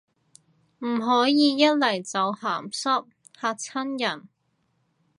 [0.79, 3.05] 唔可以一嚟就鹹濕，
[3.39, 4.27] 嚇親人